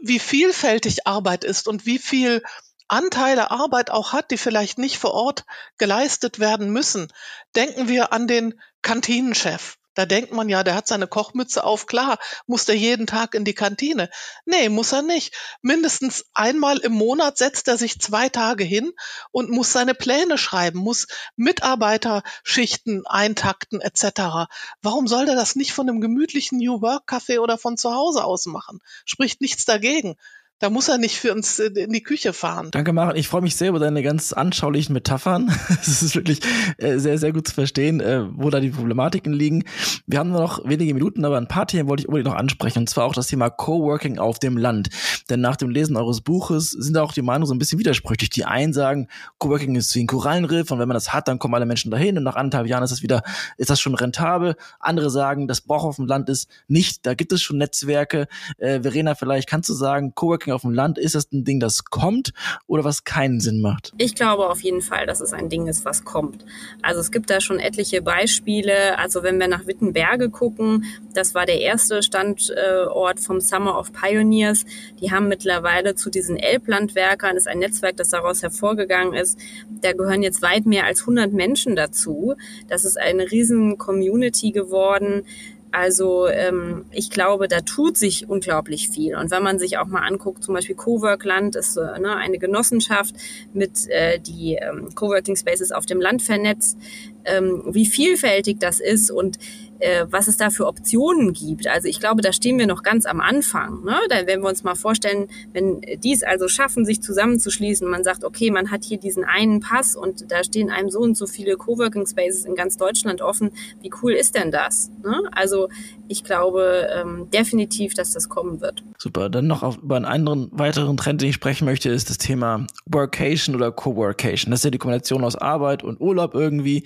[0.00, 2.42] wie vielfältig Arbeit ist und wie viel
[2.88, 5.44] Anteile Arbeit auch hat, die vielleicht nicht vor Ort
[5.78, 7.08] geleistet werden müssen.
[7.56, 9.78] Denken wir an den Kantinenchef.
[9.94, 13.44] Da denkt man ja, der hat seine Kochmütze auf, klar, muss der jeden Tag in
[13.44, 14.08] die Kantine.
[14.46, 15.34] Nee, muss er nicht.
[15.60, 18.92] Mindestens einmal im Monat setzt er sich zwei Tage hin
[19.30, 24.48] und muss seine Pläne schreiben, muss Mitarbeiterschichten eintakten etc.
[24.80, 28.24] Warum soll der das nicht von einem gemütlichen New Work Café oder von zu Hause
[28.24, 28.80] aus machen?
[29.04, 30.16] Spricht nichts dagegen.
[30.62, 32.68] Da muss er nicht für uns in die Küche fahren.
[32.70, 33.16] Danke, Maren.
[33.16, 35.52] Ich freue mich sehr über deine ganz anschaulichen Metaphern.
[35.82, 36.38] Es ist wirklich
[36.78, 39.64] äh, sehr, sehr gut zu verstehen, äh, wo da die Problematiken liegen.
[40.06, 42.78] Wir haben nur noch wenige Minuten, aber ein paar Themen wollte ich unbedingt noch ansprechen.
[42.78, 44.90] Und zwar auch das Thema Coworking auf dem Land.
[45.30, 48.30] Denn nach dem Lesen eures Buches sind auch die Meinungen so ein bisschen widersprüchlich.
[48.30, 51.54] Die einen sagen, Coworking ist wie ein Korallenriff und wenn man das hat, dann kommen
[51.54, 53.24] alle Menschen dahin und nach anderthalb Jahren ist das wieder,
[53.56, 54.54] ist das schon rentabel.
[54.78, 57.04] Andere sagen, das braucht auf dem Land ist nicht.
[57.04, 58.28] Da gibt es schon Netzwerke.
[58.58, 61.84] Äh, Verena, vielleicht kannst du sagen, Coworking auf dem Land, ist das ein Ding, das
[61.84, 62.32] kommt
[62.66, 63.92] oder was keinen Sinn macht?
[63.98, 66.44] Ich glaube auf jeden Fall, dass es ein Ding ist, was kommt.
[66.82, 68.98] Also es gibt da schon etliche Beispiele.
[68.98, 70.84] Also wenn wir nach Wittenberge gucken,
[71.14, 74.64] das war der erste Standort vom Summer of Pioneers.
[75.00, 79.38] Die haben mittlerweile zu diesen Elblandwerkern, ist ein Netzwerk, das daraus hervorgegangen ist.
[79.80, 82.34] Da gehören jetzt weit mehr als 100 Menschen dazu.
[82.68, 85.24] Das ist eine riesen Community geworden
[85.72, 89.16] also ähm, ich glaube, da tut sich unglaublich viel.
[89.16, 93.14] Und wenn man sich auch mal anguckt, zum Beispiel Coworkland ist äh, ne, eine Genossenschaft
[93.54, 96.78] mit äh, die ähm, Coworking Spaces auf dem Land vernetzt,
[97.24, 99.38] ähm, wie vielfältig das ist und
[99.82, 101.66] äh, was es da für Optionen gibt.
[101.66, 103.82] Also ich glaube, da stehen wir noch ganz am Anfang.
[103.84, 103.96] Ne?
[104.08, 108.24] Da werden wir uns mal vorstellen, wenn die es also schaffen, sich zusammenzuschließen, man sagt,
[108.24, 111.56] okay, man hat hier diesen einen Pass und da stehen einem so und so viele
[111.56, 113.50] Coworking Spaces in ganz Deutschland offen.
[113.80, 114.92] Wie cool ist denn das?
[115.02, 115.20] Ne?
[115.32, 115.68] Also
[116.12, 118.84] ich glaube ähm, definitiv, dass das kommen wird.
[118.98, 119.30] Super.
[119.30, 122.66] Dann noch auf, über einen anderen weiteren Trend, den ich sprechen möchte, ist das Thema
[122.86, 124.50] Workation oder Coworkation.
[124.50, 126.84] Das ist ja die Kombination aus Arbeit und Urlaub irgendwie.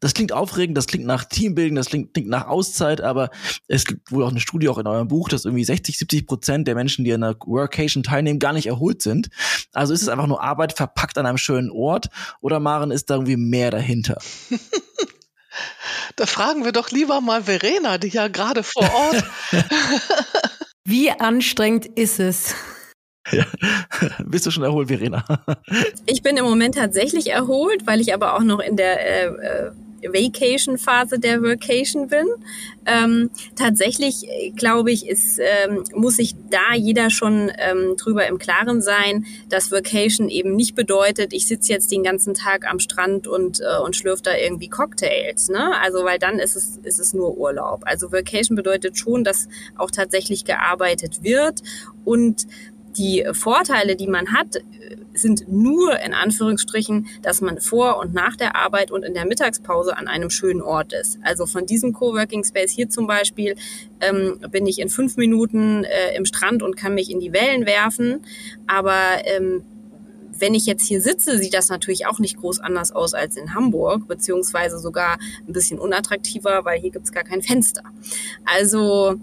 [0.00, 3.30] Das klingt aufregend, das klingt nach Teambuilding, das klingt, klingt nach Auszeit, aber
[3.68, 6.66] es gibt wohl auch eine Studie auch in eurem Buch, dass irgendwie 60, 70 Prozent
[6.66, 9.28] der Menschen, die an einer Workation teilnehmen, gar nicht erholt sind.
[9.74, 12.08] Also ist es einfach nur Arbeit verpackt an einem schönen Ort
[12.40, 14.18] oder Maren ist da irgendwie mehr dahinter?
[16.22, 19.24] da fragen wir doch lieber mal Verena, die ja gerade vor Ort.
[20.84, 22.54] Wie anstrengend ist es?
[23.32, 23.44] Ja.
[24.24, 25.24] Bist du schon erholt, Verena?
[26.06, 29.72] ich bin im Moment tatsächlich erholt, weil ich aber auch noch in der äh, äh
[30.02, 32.26] Vacation-Phase der Vacation bin.
[32.84, 38.38] Ähm, tatsächlich, äh, glaube ich, ist, ähm, muss sich da jeder schon ähm, drüber im
[38.38, 43.28] Klaren sein, dass Vacation eben nicht bedeutet, ich sitze jetzt den ganzen Tag am Strand
[43.28, 45.48] und, äh, und schlürfe da irgendwie Cocktails.
[45.48, 45.72] Ne?
[45.80, 47.82] Also, weil dann ist es, ist es nur Urlaub.
[47.84, 51.62] Also Vacation bedeutet schon, dass auch tatsächlich gearbeitet wird
[52.04, 52.46] und
[52.96, 54.58] die Vorteile, die man hat,
[55.14, 59.96] sind nur in Anführungsstrichen, dass man vor und nach der Arbeit und in der Mittagspause
[59.96, 61.18] an einem schönen Ort ist.
[61.22, 63.56] Also von diesem Coworking Space hier zum Beispiel
[64.00, 67.66] ähm, bin ich in fünf Minuten äh, im Strand und kann mich in die Wellen
[67.66, 68.24] werfen.
[68.66, 69.64] Aber ähm,
[70.38, 73.54] wenn ich jetzt hier sitze, sieht das natürlich auch nicht groß anders aus als in
[73.54, 77.82] Hamburg, beziehungsweise sogar ein bisschen unattraktiver, weil hier gibt's gar kein Fenster.
[78.44, 79.20] Also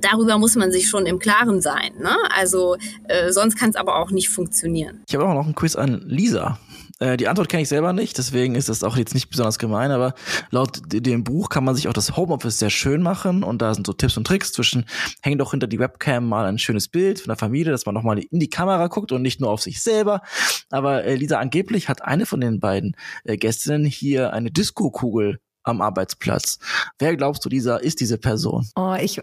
[0.00, 1.92] darüber muss man sich schon im Klaren sein.
[2.00, 2.16] Ne?
[2.36, 2.76] Also
[3.08, 5.02] äh, sonst kann es aber auch nicht funktionieren.
[5.08, 6.58] Ich habe auch noch einen Quiz an Lisa.
[7.00, 9.90] Äh, die Antwort kenne ich selber nicht, deswegen ist das auch jetzt nicht besonders gemein,
[9.90, 10.14] aber
[10.50, 13.86] laut dem Buch kann man sich auch das Homeoffice sehr schön machen und da sind
[13.86, 14.84] so Tipps und Tricks zwischen,
[15.20, 18.18] häng doch hinter die Webcam mal ein schönes Bild von der Familie, dass man nochmal
[18.18, 20.22] in die Kamera guckt und nicht nur auf sich selber.
[20.70, 25.80] Aber äh, Lisa, angeblich hat eine von den beiden äh, Gästinnen hier eine Disco-Kugel am
[25.80, 26.58] Arbeitsplatz.
[26.98, 28.68] Wer glaubst du, dieser ist diese Person?
[28.76, 29.20] Oh, ich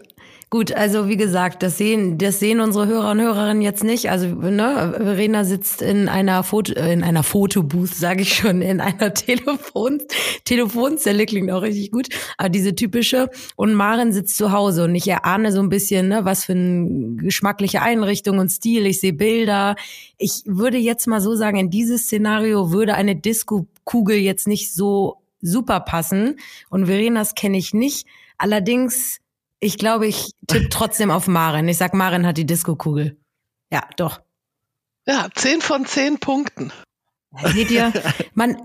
[0.50, 4.10] gut, also wie gesagt, das sehen das sehen unsere Hörer und Hörerinnen jetzt nicht.
[4.10, 9.14] Also ne, Verena sitzt in einer Foto in einer Fotobooth, sage ich schon, in einer
[9.14, 10.00] Telefon
[10.44, 15.08] Telefonzelle klingt auch richtig gut, aber diese typische und Maren sitzt zu Hause und ich
[15.08, 19.76] erahne so ein bisschen, ne, was für eine geschmackliche Einrichtung und Stil, ich sehe Bilder.
[20.18, 24.74] Ich würde jetzt mal so sagen, in dieses Szenario würde eine Disco Kugel jetzt nicht
[24.74, 26.38] so super passen.
[26.70, 28.06] Und Verenas kenne ich nicht.
[28.38, 29.18] Allerdings,
[29.60, 31.68] ich glaube, ich tippe trotzdem auf Maren.
[31.68, 33.18] Ich sag, Maren hat die Disco-Kugel.
[33.70, 34.22] Ja, doch.
[35.06, 36.72] Ja, zehn von zehn Punkten.
[37.46, 37.92] Seht ihr,
[38.34, 38.56] man,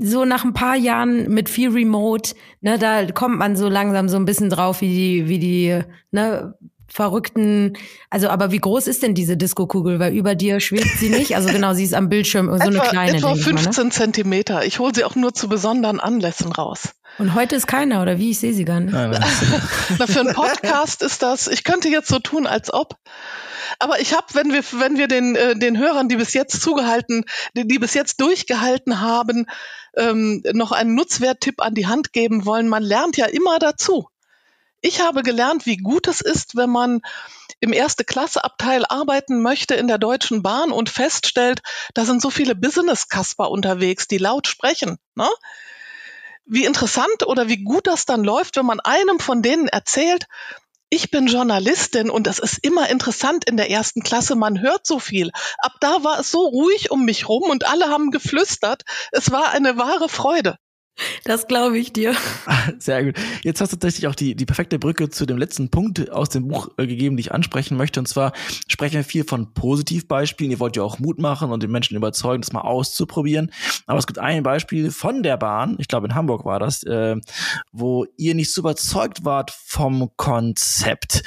[0.00, 4.16] so nach ein paar Jahren mit viel Remote, ne, da kommt man so langsam so
[4.16, 6.54] ein bisschen drauf, wie die, wie die, ne,
[6.88, 7.74] verrückten,
[8.10, 9.98] also aber wie groß ist denn diese Disco-Kugel?
[9.98, 11.36] Weil über dir schwebt sie nicht.
[11.36, 13.16] Also genau, sie ist am Bildschirm so etwa, eine kleine.
[13.18, 13.90] Etwa 15 ne?
[13.90, 14.64] Zentimeter.
[14.64, 16.90] Ich hole sie auch nur zu besonderen Anlässen raus.
[17.18, 18.30] Und heute ist keiner, oder wie?
[18.30, 18.92] Ich sehe sie gar nicht.
[18.92, 19.10] Nein,
[19.98, 22.96] Na, für einen Podcast ist das, ich könnte jetzt so tun, als ob.
[23.78, 27.24] Aber ich habe, wenn wir, wenn wir den, äh, den Hörern, die bis jetzt zugehalten,
[27.56, 29.46] die, die bis jetzt durchgehalten haben,
[29.96, 34.08] ähm, noch einen Nutzwerttipp an die Hand geben wollen, man lernt ja immer dazu.
[34.86, 37.00] Ich habe gelernt, wie gut es ist, wenn man
[37.58, 41.60] im erste Klasse Abteil arbeiten möchte in der Deutschen Bahn und feststellt,
[41.94, 44.96] da sind so viele Business-Kasper unterwegs, die laut sprechen.
[45.16, 45.28] Ne?
[46.44, 50.28] Wie interessant oder wie gut das dann läuft, wenn man einem von denen erzählt,
[50.88, 55.00] ich bin Journalistin und es ist immer interessant in der ersten Klasse, man hört so
[55.00, 55.32] viel.
[55.58, 58.84] Ab da war es so ruhig um mich rum und alle haben geflüstert.
[59.10, 60.58] Es war eine wahre Freude.
[61.24, 62.14] Das glaube ich dir.
[62.78, 63.14] Sehr gut.
[63.42, 66.48] Jetzt hast du tatsächlich auch die, die perfekte Brücke zu dem letzten Punkt aus dem
[66.48, 68.00] Buch äh, gegeben, die ich ansprechen möchte.
[68.00, 68.32] Und zwar
[68.68, 70.50] sprechen wir viel von Positivbeispielen.
[70.50, 73.50] Ihr wollt ja auch Mut machen und den Menschen überzeugen, das mal auszuprobieren.
[73.86, 77.16] Aber es gibt ein Beispiel von der Bahn, ich glaube in Hamburg war das, äh,
[77.72, 81.22] wo ihr nicht so überzeugt wart vom Konzept.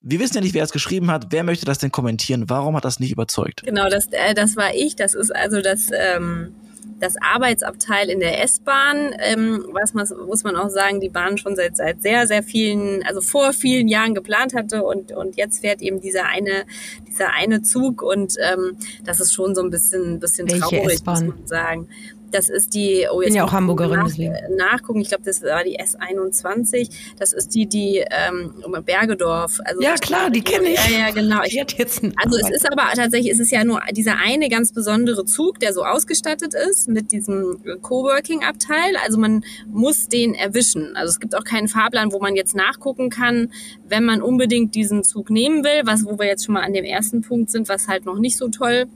[0.00, 1.26] Wir wissen ja nicht, wer es geschrieben hat.
[1.30, 2.48] Wer möchte das denn kommentieren?
[2.48, 3.62] Warum hat das nicht überzeugt?
[3.64, 4.94] Genau, das, äh, das war ich.
[4.94, 5.88] Das ist also das.
[5.92, 6.54] Ähm
[6.98, 11.56] das Arbeitsabteil in der S-Bahn, ähm, was man, muss man auch sagen, die Bahn schon
[11.56, 15.82] seit, seit sehr, sehr vielen, also vor vielen Jahren geplant hatte und, und jetzt fährt
[15.82, 16.64] eben dieser eine,
[17.06, 21.46] dieser eine Zug und ähm, das ist schon so ein bisschen, bisschen traurig, muss man
[21.46, 21.88] sagen.
[22.30, 24.34] Das ist die, oh, jetzt bin ja auch Hamburgerin, nach, deswegen.
[24.56, 26.90] nachgucken, ich glaube, das war die S21.
[27.18, 28.52] Das ist die, die ähm,
[28.84, 29.60] Bergedorf.
[29.64, 30.90] Also ja, klar, die kenne ich.
[30.90, 31.42] Ja, ja, genau.
[31.44, 35.24] Ich, jetzt also es ist aber tatsächlich, es ist ja nur dieser eine ganz besondere
[35.24, 38.96] Zug, der so ausgestattet ist mit diesem Coworking-Abteil.
[39.04, 40.96] Also man muss den erwischen.
[40.96, 43.52] Also es gibt auch keinen Fahrplan, wo man jetzt nachgucken kann,
[43.88, 46.84] wenn man unbedingt diesen Zug nehmen will, was wo wir jetzt schon mal an dem
[46.84, 48.86] ersten Punkt sind, was halt noch nicht so toll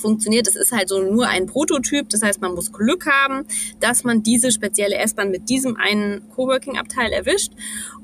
[0.00, 0.48] funktioniert.
[0.48, 2.08] Es ist halt so nur ein Prototyp.
[2.08, 3.44] Das heißt, man muss Glück haben,
[3.80, 7.52] dass man diese spezielle S-Bahn mit diesem einen Coworking-Abteil erwischt.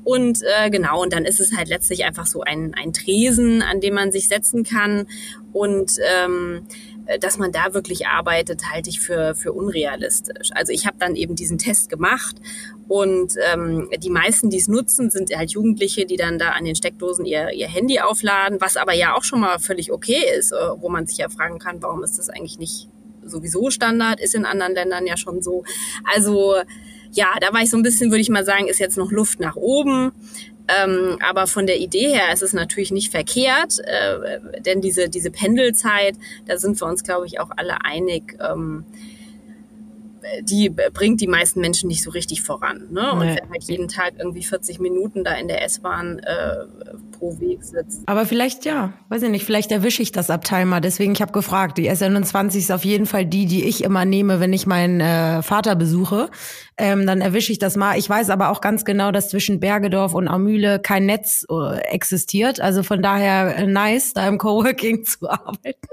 [0.03, 3.81] Und äh, genau, und dann ist es halt letztlich einfach so ein, ein Tresen, an
[3.81, 5.07] dem man sich setzen kann.
[5.51, 10.49] Und ähm, äh, dass man da wirklich arbeitet, halte ich für, für unrealistisch.
[10.51, 12.35] Also ich habe dann eben diesen Test gemacht
[12.87, 16.75] und ähm, die meisten, die es nutzen, sind halt Jugendliche, die dann da an den
[16.75, 20.55] Steckdosen ihr, ihr Handy aufladen, was aber ja auch schon mal völlig okay ist, äh,
[20.77, 22.89] wo man sich ja fragen kann, warum ist das eigentlich nicht
[23.23, 25.63] sowieso Standard, ist in anderen Ländern ja schon so.
[26.13, 26.55] Also
[27.11, 29.39] ja, da war ich so ein bisschen, würde ich mal sagen, ist jetzt noch Luft
[29.39, 30.11] nach oben.
[30.67, 35.31] Ähm, aber von der Idee her ist es natürlich nicht verkehrt, äh, denn diese, diese
[35.31, 38.85] Pendelzeit, da sind wir uns, glaube ich, auch alle einig, ähm,
[40.41, 42.87] die bringt die meisten Menschen nicht so richtig voran.
[42.91, 43.11] Ne?
[43.11, 43.37] Und nee.
[43.39, 46.65] wenn halt jeden Tag irgendwie 40 Minuten da in der S-Bahn äh,
[47.17, 48.01] pro Weg sitzt.
[48.05, 50.79] Aber vielleicht ja, weiß ich nicht, vielleicht erwische ich das Abteil mal.
[50.81, 54.39] Deswegen, ich habe gefragt, die S21 ist auf jeden Fall die, die ich immer nehme,
[54.39, 56.29] wenn ich meinen äh, Vater besuche.
[56.77, 57.97] Ähm, dann erwische ich das mal.
[57.97, 62.61] Ich weiß aber auch ganz genau, dass zwischen Bergedorf und Amüle kein Netz äh, existiert.
[62.61, 65.87] Also von daher äh, nice, da im Coworking zu arbeiten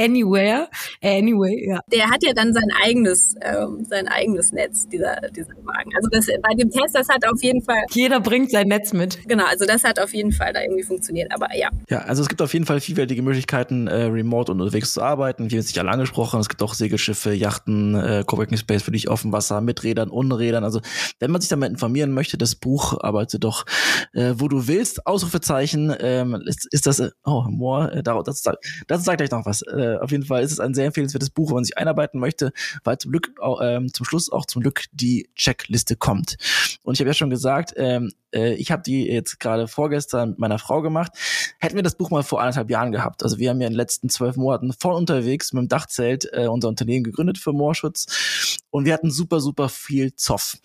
[0.00, 0.68] anywhere,
[1.02, 1.80] anyway, ja.
[1.92, 5.90] Der hat ja dann sein eigenes, ähm, sein eigenes Netz, dieser, dieser Wagen.
[5.94, 7.84] Also das, bei dem Test, das hat auf jeden Fall.
[7.90, 9.28] Jeder bringt sein Netz mit.
[9.28, 11.68] Genau, also das hat auf jeden Fall da irgendwie funktioniert, aber ja.
[11.88, 15.50] Ja, also es gibt auf jeden Fall vielfältige Möglichkeiten, äh, remote und unterwegs zu arbeiten.
[15.50, 16.40] Wir haben es sich alle angesprochen.
[16.40, 20.10] Es gibt auch Segelschiffe, Yachten, äh, Coworking Space für dich auf dem Wasser, mit Rädern,
[20.10, 20.64] ohne Rädern.
[20.64, 20.80] Also
[21.18, 23.66] wenn man sich damit informieren möchte, das Buch arbeite doch,
[24.12, 28.42] äh, wo du willst, Ausrufezeichen, ähm, ist, ist das, äh, oh, more, äh, das,
[28.86, 29.62] das, sagt gleich noch was.
[29.62, 32.52] Äh, auf jeden Fall ist es ein sehr empfehlenswertes Buch, wenn man sich einarbeiten möchte,
[32.84, 36.36] weil zum Glück ähm, zum Schluss auch zum Glück die Checkliste kommt.
[36.82, 40.38] Und ich habe ja schon gesagt, ähm, äh, ich habe die jetzt gerade vorgestern mit
[40.38, 41.12] meiner Frau gemacht.
[41.58, 43.76] Hätten wir das Buch mal vor anderthalb Jahren gehabt, also wir haben ja in den
[43.76, 48.84] letzten zwölf Monaten voll unterwegs mit dem Dachzelt äh, unser Unternehmen gegründet für Moorschutz und
[48.84, 50.56] wir hatten super, super viel Zoff.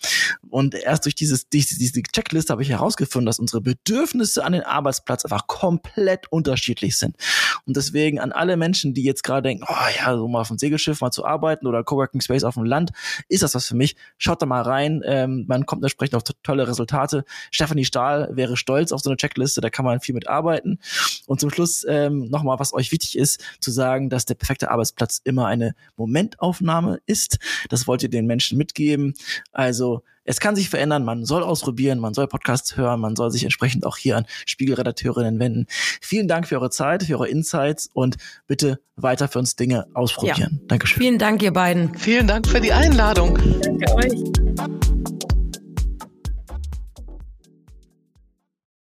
[0.48, 4.62] Und erst durch dieses, diese, diese Checkliste habe ich herausgefunden, dass unsere Bedürfnisse an den
[4.62, 7.16] Arbeitsplatz einfach komplett unterschiedlich sind.
[7.64, 10.58] Und deswegen an alle Menschen, die jetzt gerade denken, oh ja, so mal auf dem
[10.58, 12.92] Segelschiff mal zu arbeiten oder Coworking Space auf dem Land,
[13.28, 13.96] ist das was für mich?
[14.18, 15.02] Schaut da mal rein.
[15.04, 17.24] Ähm, man kommt entsprechend auf tolle Resultate.
[17.50, 20.78] Stefanie Stahl wäre stolz auf so eine Checkliste, da kann man viel mit arbeiten.
[21.26, 25.20] Und zum Schluss ähm, nochmal, was euch wichtig ist, zu sagen, dass der perfekte Arbeitsplatz
[25.24, 27.38] immer eine Momentaufnahme ist.
[27.68, 29.14] Das wollt ihr den Menschen mitgeben.
[29.52, 33.44] Also es kann sich verändern, man soll ausprobieren, man soll Podcasts hören, man soll sich
[33.44, 35.66] entsprechend auch hier an Spiegelredakteurinnen wenden.
[36.02, 40.58] Vielen Dank für eure Zeit, für eure Insights und bitte weiter für uns Dinge ausprobieren.
[40.60, 40.66] Ja.
[40.68, 41.00] Dankeschön.
[41.00, 41.96] Vielen Dank, ihr beiden.
[41.96, 43.38] Vielen Dank für die Einladung.
[43.62, 44.95] Danke euch.